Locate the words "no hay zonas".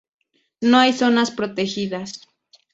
0.61-1.29